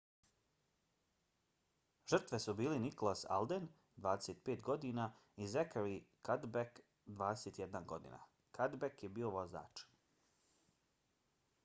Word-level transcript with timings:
žrtve 2.13 2.37
su 2.45 2.53
bili 2.61 2.79
nicholas 2.85 3.21
alden 3.35 3.67
25godina 4.05 5.05
i 5.45 5.49
zachary 5.51 5.93
cuddeback 6.29 6.81
21 7.21 7.85
godina. 7.95 8.23
cuddeback 8.59 9.03
je 9.07 9.11
bio 9.19 9.31
vozač 9.37 9.85